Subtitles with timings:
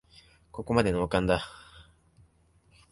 [0.51, 1.45] ここまでノーカンだ